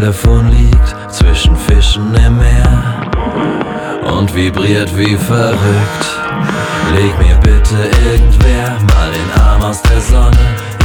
Telefon 0.00 0.50
liegt 0.50 1.12
zwischen 1.12 1.54
Fischen 1.54 2.14
im 2.14 2.38
Meer 2.38 3.10
und 4.16 4.34
vibriert 4.34 4.96
wie 4.96 5.14
verrückt. 5.14 6.06
Leg 6.94 7.12
mir 7.18 7.36
bitte 7.42 7.76
irgendwer 8.08 8.78
mal 8.94 9.10
den 9.12 9.42
Arm 9.42 9.60
aus 9.62 9.82
der 9.82 10.00
Sonne. 10.00 10.38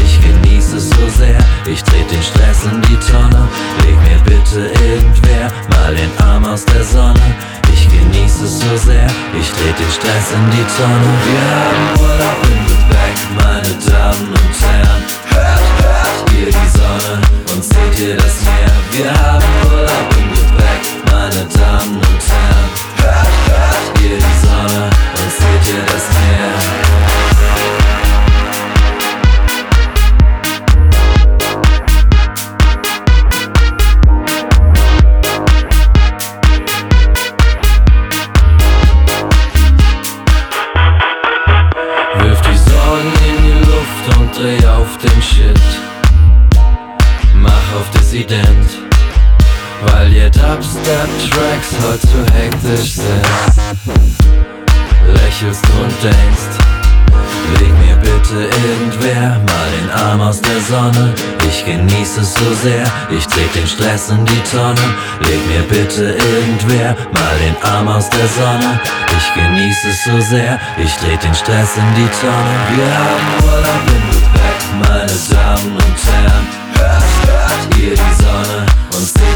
Ich 0.03 0.19
genieße 0.19 0.75
es 0.75 0.89
so 0.89 1.07
sehr, 1.17 1.37
ich 1.65 1.81
tret 1.81 2.11
den 2.11 2.21
Stress 2.21 2.65
in 2.65 2.81
die 2.81 2.99
Tonne. 3.09 3.47
Leg 3.85 3.95
mir 4.01 4.19
bitte 4.25 4.69
irgendwer 4.83 5.49
mal 5.69 5.95
den 5.95 6.11
Arm 6.27 6.43
aus 6.43 6.65
der 6.65 6.83
Sonne. 6.83 7.35
Ich 7.71 7.87
genieße 7.87 8.43
es 8.43 8.59
so 8.59 8.75
sehr, 8.75 9.07
ich 9.39 9.49
tret 9.49 9.79
den 9.79 9.91
Stress 9.91 10.33
in 10.33 10.51
die 10.51 10.67
Tonne. 10.75 11.11
Wir 11.23 11.45
haben 11.55 12.01
Urlaub 12.01 12.39
im 12.51 12.67
Gepäck, 12.67 13.17
meine 13.39 13.75
Damen 13.79 14.27
und 14.27 14.61
Herren. 14.61 15.24
Ihr 16.37 16.47
die 16.47 16.77
Sonne 16.77 17.21
und 17.53 17.63
seht 17.63 17.99
ihr 17.99 18.17
das 18.17 18.41
Meer? 18.43 18.71
Wir 18.91 19.11
haben 19.23 19.45
Urlaub 19.71 20.09
im 20.17 20.29
Gepäck, 20.29 20.83
meine 21.09 21.45
Damen 21.45 21.95
und 21.95 22.21
Herren. 22.29 22.69
Hört, 22.97 23.27
hört 23.47 24.03
ihr 24.03 24.17
die 24.17 24.45
Sonne 24.45 24.89
und 25.13 25.31
seht 25.31 25.73
ihr 25.73 25.81
das 25.85 26.09
Meer? 26.11 27.14
Dubstep-Tracks 50.85 51.71
heute 51.83 52.07
zu 52.07 52.33
hektisch 52.35 52.93
sind. 52.93 53.25
Lächelst 55.13 55.63
und 55.81 56.03
denkst, 56.03 56.53
leg 57.59 57.73
mir 57.79 57.95
bitte 57.95 58.47
irgendwer 58.67 59.39
mal 59.47 59.69
den 59.79 59.89
Arm 59.89 60.21
aus 60.21 60.41
der 60.41 60.61
Sonne. 60.61 61.13
Ich 61.47 61.65
genieße 61.65 62.21
es 62.21 62.35
so 62.35 62.53
sehr, 62.61 62.85
ich 63.09 63.25
tret 63.25 63.55
den 63.55 63.65
Stress 63.65 64.09
in 64.09 64.23
die 64.25 64.43
Tonne. 64.51 64.75
Leg 65.21 65.47
mir 65.47 65.63
bitte 65.63 66.17
irgendwer 66.33 66.95
mal 67.13 67.37
den 67.39 67.55
Arm 67.63 67.87
aus 67.87 68.07
der 68.11 68.27
Sonne. 68.27 68.79
Ich 69.17 69.33
genieße 69.33 69.89
es 69.89 70.03
so 70.03 70.21
sehr, 70.21 70.59
ich 70.77 70.93
tret 70.97 71.23
den 71.23 71.33
Stress 71.33 71.77
in 71.77 71.95
die 71.95 72.09
Tonne. 72.21 72.53
Wir 72.75 72.97
haben 72.97 73.43
Urlaub 73.43 73.83
im 73.87 74.11
Gepäck, 74.11 74.89
meine 74.89 75.17
Damen 75.31 75.75
und 75.77 76.05
Herren. 76.05 76.64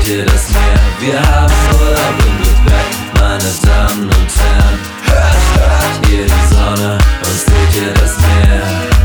Ihr 0.09 0.25
das 0.25 0.49
Meer? 0.51 0.79
Wir 0.99 1.21
haben 1.21 1.53
Urlaub 1.73 2.15
im 2.25 2.37
Gepäck, 2.43 2.89
meine 3.19 3.51
Damen 3.63 4.03
und 4.03 4.31
Herren. 4.41 4.79
Hört, 5.05 5.37
hört 5.55 6.09
ihr 6.09 6.25
die 6.25 6.53
Sonne 6.53 6.97
und 6.97 7.39
seht 7.39 7.81
ihr 7.81 7.93
das 7.93 8.17
Meer? 8.17 8.98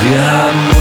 Wir 0.00 0.32
haben 0.32 0.79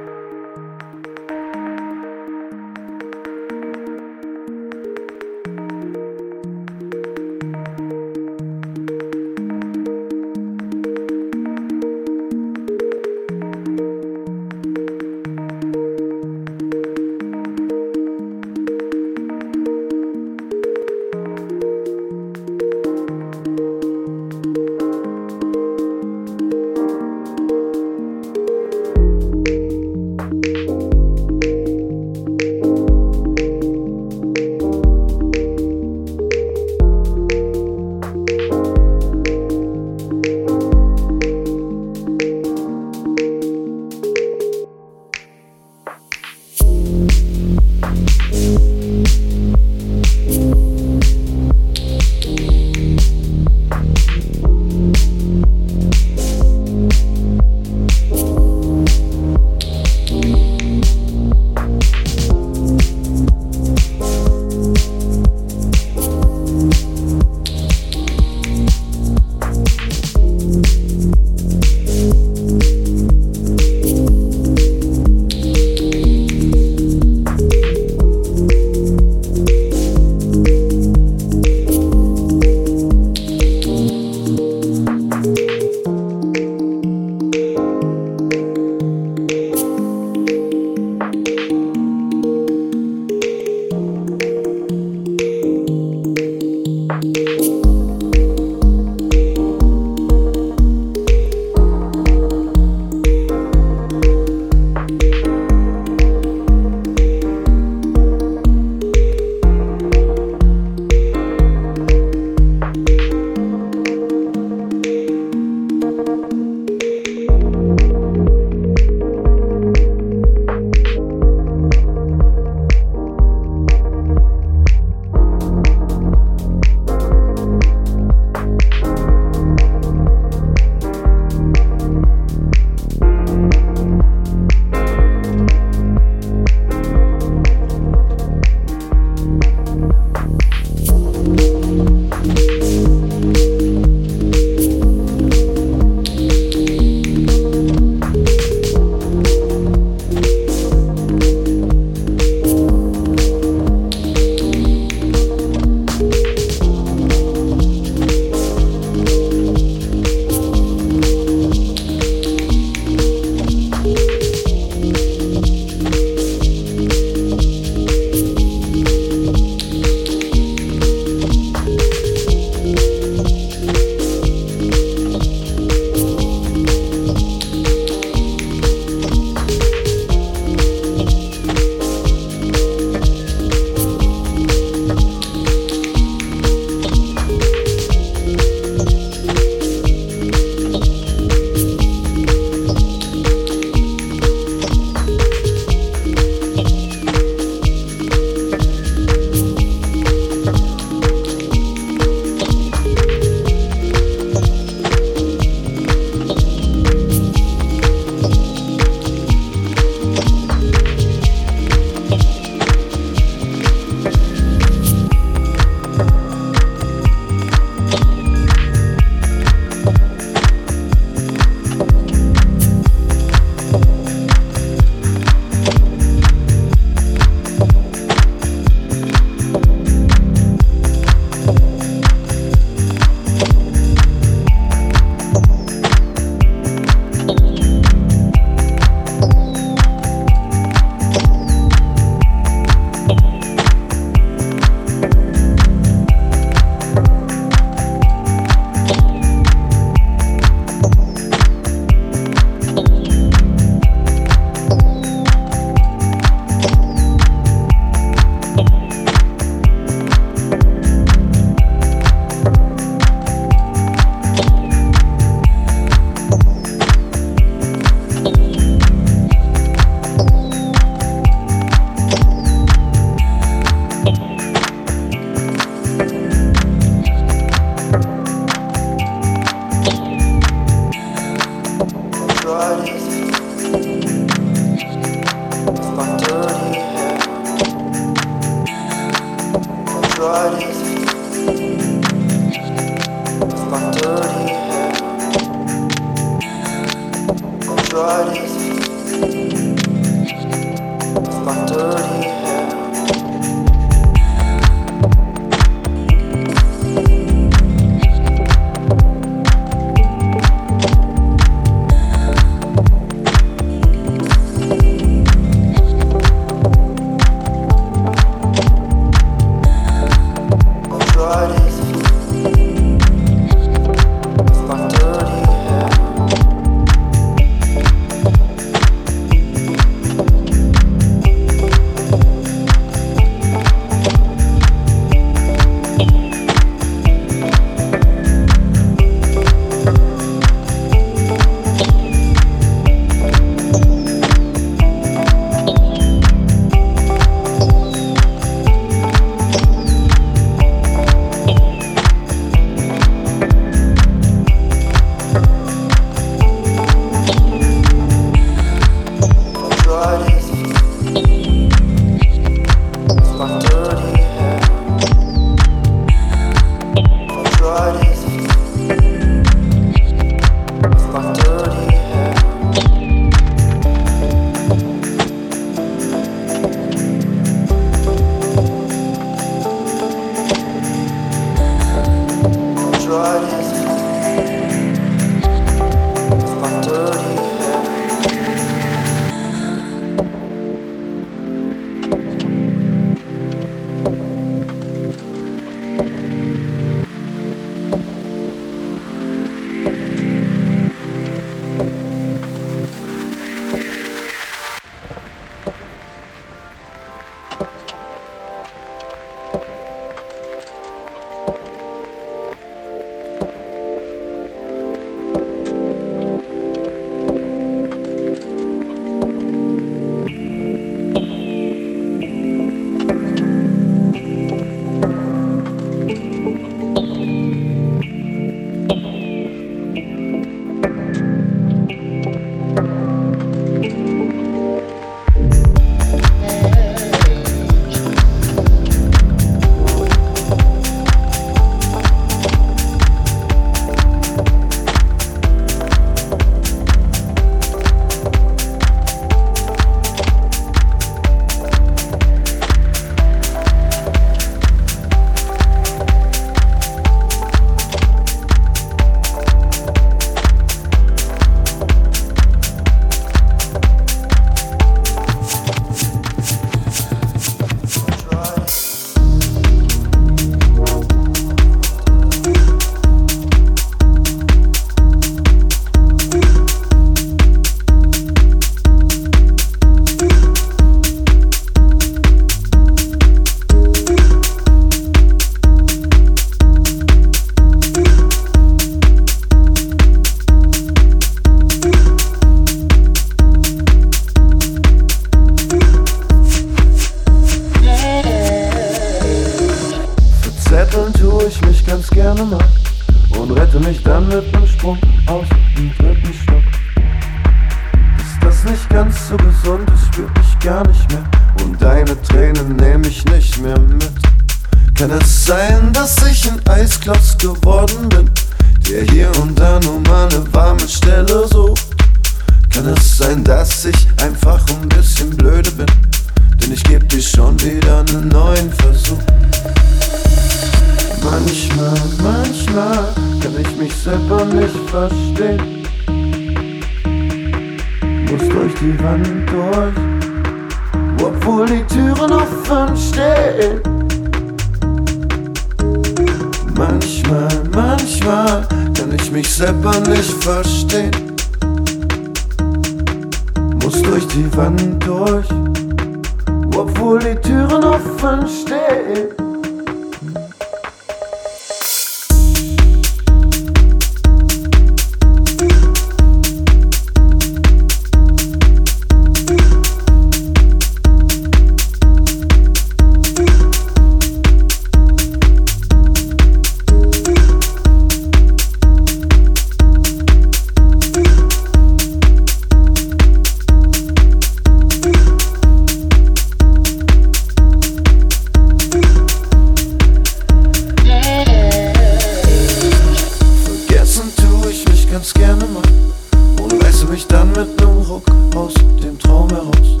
aus 598.64 598.74
dem 599.02 599.18
Traum 599.18 599.50
heraus. 599.50 600.00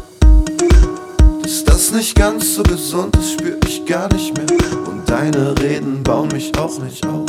Dass 1.42 1.64
das 1.64 1.92
nicht 1.92 2.14
ganz 2.14 2.54
so 2.54 2.62
gesund 2.62 3.14
ist, 3.16 3.32
spür 3.32 3.58
ich 3.66 3.84
gar 3.84 4.10
nicht 4.12 4.34
mehr. 4.34 4.46
Und 4.88 5.06
deine 5.06 5.54
Reden 5.60 6.02
bauen 6.02 6.28
mich 6.28 6.50
auch 6.56 6.78
nicht 6.78 7.06
auf. 7.06 7.26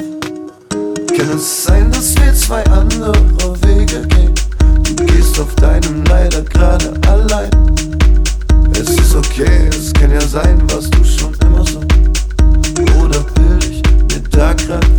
Kann 0.70 1.30
es 1.36 1.66
sein, 1.66 1.92
dass 1.92 2.16
wir 2.16 2.34
zwei 2.34 2.64
andere 2.68 3.14
Wege 3.64 4.08
gehen? 4.08 4.34
Du 4.96 5.06
gehst 5.06 5.38
auf 5.38 5.54
deinem 5.56 6.06
leider 6.06 6.42
gerade 6.42 6.94
allein. 7.08 7.50
Es 8.72 8.90
ist 8.92 9.16
okay, 9.16 9.68
es 9.70 9.92
kann 9.92 10.12
ja 10.12 10.22
sein, 10.22 10.62
was 10.74 10.90
du 10.90 11.04
schon 11.04 11.34
immer 11.46 11.66
so. 11.66 11.80
Oder 13.04 13.26
will 13.36 13.60
ich 13.60 13.84
mir 13.84 14.22
da 14.32 14.54
gerade 14.54 14.95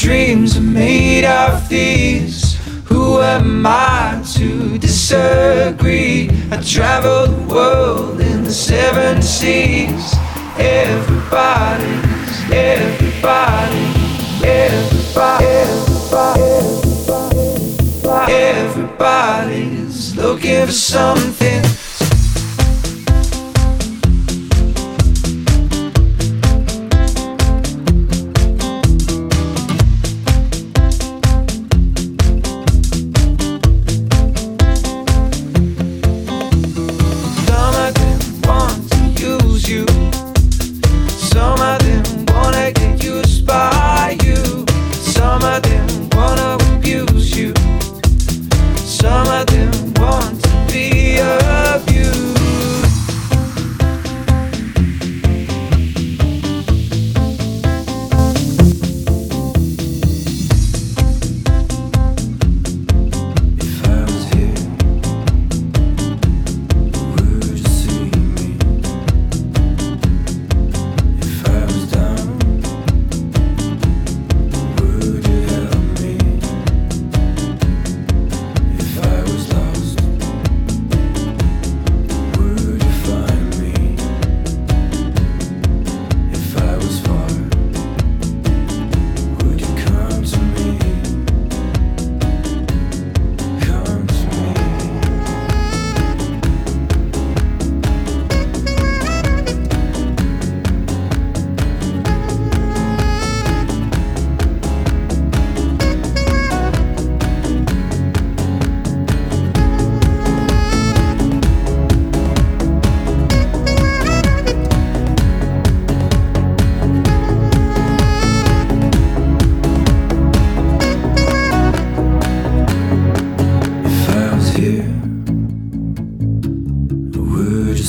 dreams 0.00 0.56
are 0.56 0.62
made 0.62 1.24
of 1.24 1.68
these. 1.68 2.56
Who 2.86 3.20
am 3.20 3.66
I 3.66 4.22
to 4.34 4.78
disagree? 4.78 6.30
I 6.50 6.56
travel 6.62 7.26
the 7.26 7.54
world 7.54 8.20
in 8.20 8.42
the 8.42 8.50
seven 8.50 9.20
seas. 9.22 10.14
Everybody's, 10.56 12.50
everybody, 12.50 13.84
everybody, 14.42 15.46
everybody, 15.76 16.72
everybody's 18.32 20.16
looking 20.16 20.66
for 20.66 20.72
something. 20.72 21.59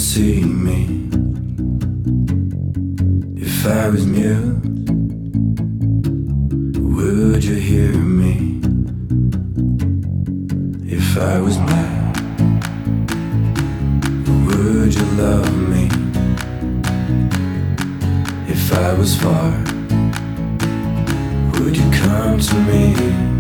see 0.02 0.43
me 0.43 1.08
if 3.38 3.68
I 3.68 3.88
was 3.89 4.04
mute? 4.04 4.58
Would 6.95 7.43
you 7.43 7.56
hear 7.56 7.93
me 7.93 8.60
if 10.97 11.18
I 11.20 11.39
was 11.39 11.58
mad? 11.60 12.18
Would 14.47 14.95
you 14.95 15.06
love 15.22 15.56
me 15.70 15.86
if 18.47 18.74
I 18.74 18.93
was 18.95 19.16
far? 19.16 19.52
Would 21.60 21.78
you 21.78 21.91
come 21.91 22.39
to 22.39 22.56
me? 22.56 23.30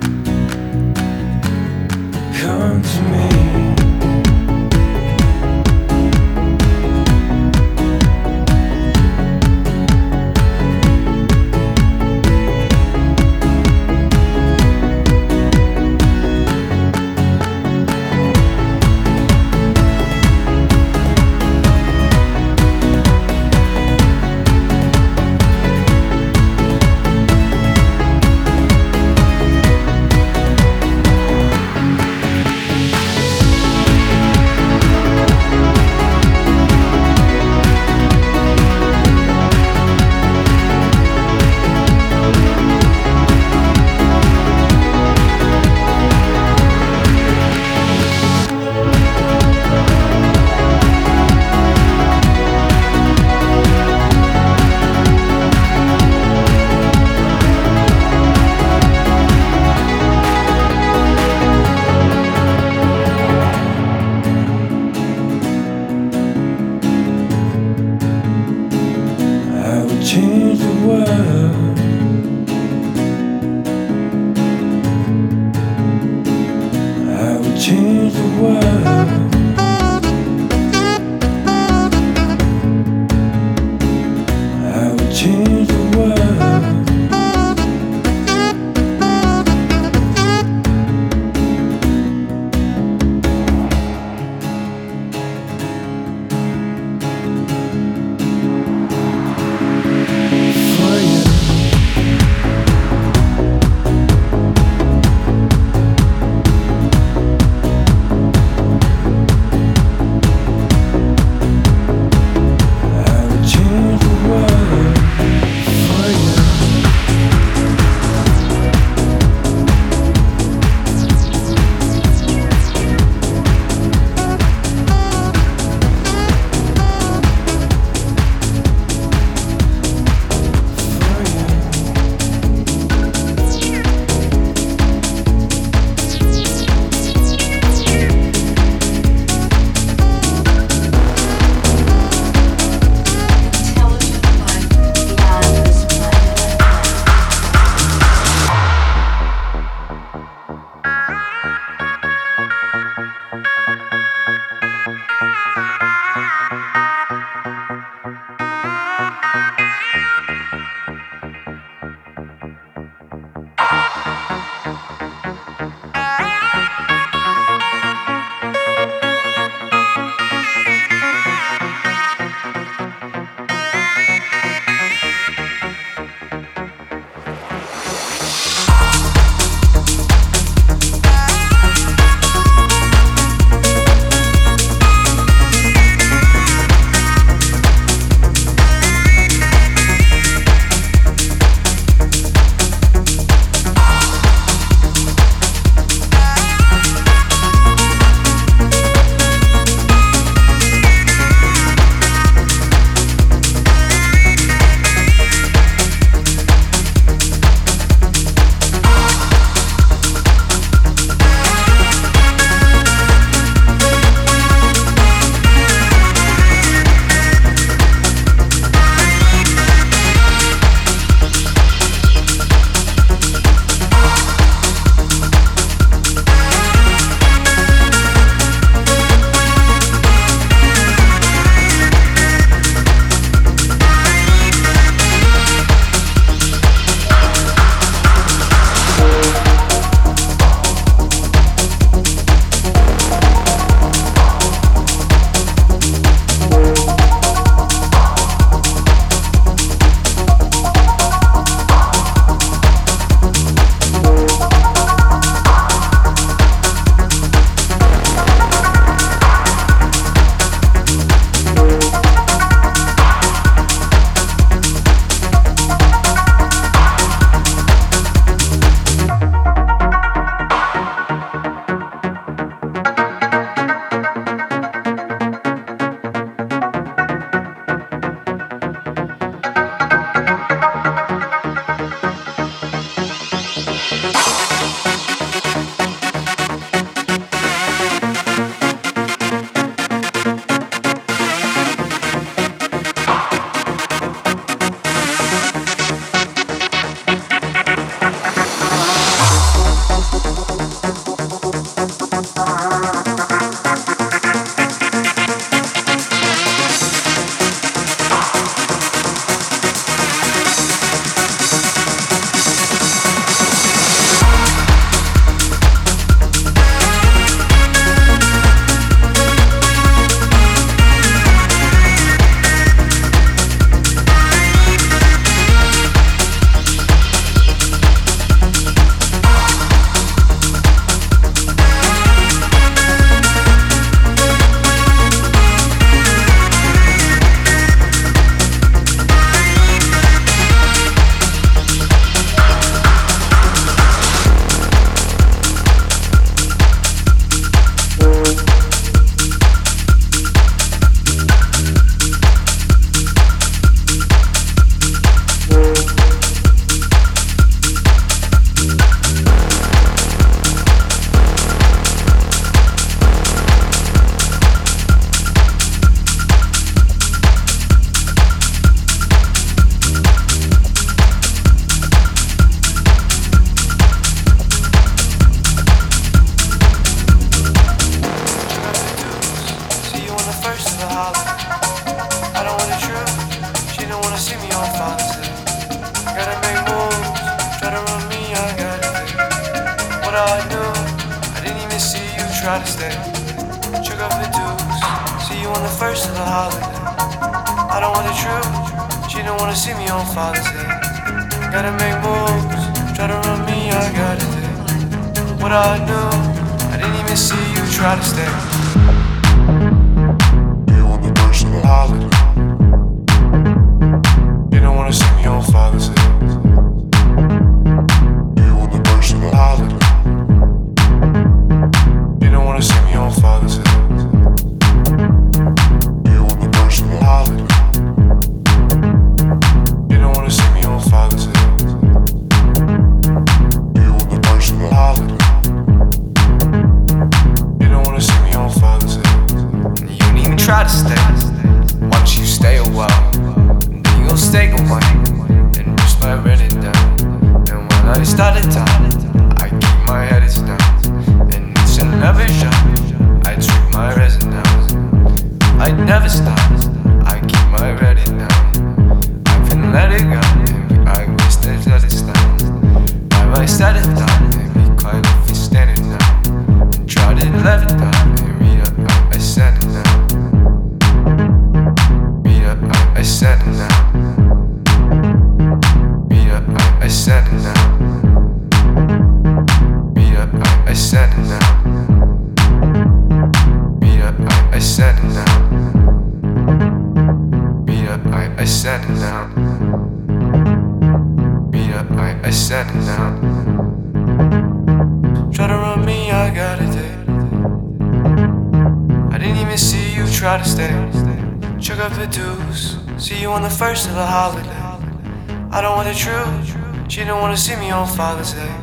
I 505.53 505.59
don't 505.59 505.75
want 505.75 505.89
the 505.89 505.93
truth. 505.93 506.89
She 506.89 507.03
don't 507.03 507.19
wanna 507.19 507.35
see 507.35 507.57
me 507.57 507.71
on 507.71 507.85
Father's 507.85 508.33
Day. 508.33 508.55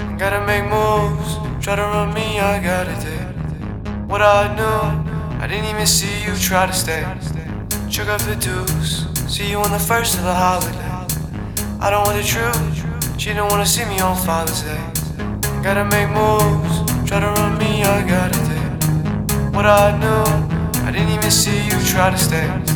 I 0.00 0.16
gotta 0.18 0.44
make 0.44 0.64
moves. 0.64 1.38
Try 1.64 1.76
to 1.76 1.82
run 1.82 2.12
me, 2.12 2.38
I 2.38 2.62
gotta 2.62 2.92
date. 3.00 3.88
What 4.06 4.20
I 4.20 4.54
knew, 4.54 5.40
I 5.42 5.46
didn't 5.46 5.64
even 5.64 5.86
see 5.86 6.24
you 6.26 6.36
try 6.36 6.66
to 6.66 6.74
stay. 6.74 7.04
Check 7.88 8.08
up 8.08 8.20
the 8.20 8.36
dues. 8.36 9.06
See 9.32 9.48
you 9.48 9.60
on 9.60 9.70
the 9.70 9.78
first 9.78 10.18
of 10.18 10.24
the 10.24 10.34
holiday. 10.34 10.92
I 11.80 11.88
don't 11.90 12.04
want 12.04 12.18
the 12.20 12.28
truth. 12.28 13.18
She 13.18 13.32
don't 13.32 13.48
wanna 13.48 13.64
see 13.64 13.86
me 13.86 13.98
on 14.00 14.14
Father's 14.14 14.60
Day. 14.60 14.84
I 15.18 15.62
gotta 15.62 15.86
make 15.86 16.10
moves. 16.10 16.84
Try 17.08 17.20
to 17.20 17.28
run 17.28 17.56
me, 17.56 17.82
I 17.82 18.06
gotta 18.06 18.38
date. 18.50 19.54
What 19.56 19.64
I 19.64 19.96
knew, 19.96 20.24
I 20.86 20.92
didn't 20.92 21.12
even 21.16 21.30
see 21.30 21.64
you 21.64 21.80
try 21.94 22.10
to 22.10 22.18
stay. 22.18 22.75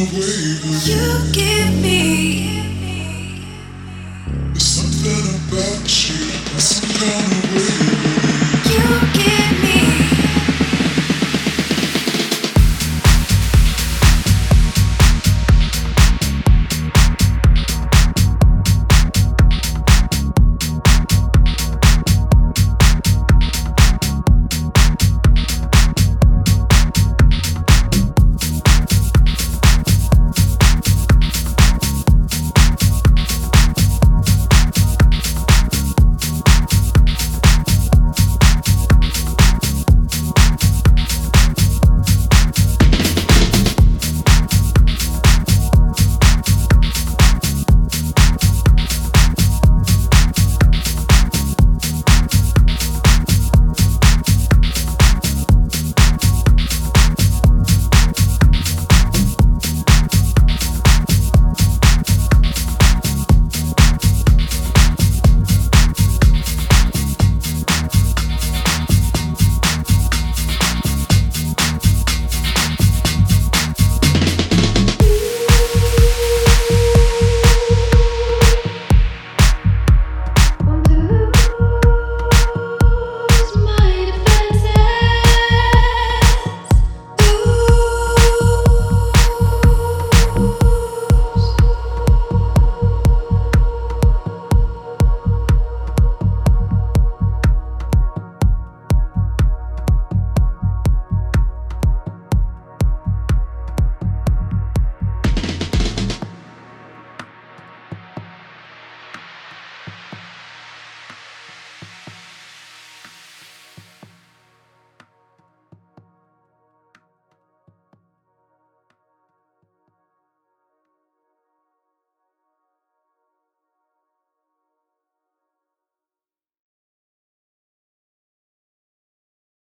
You 0.00 1.32
give. 1.32 1.49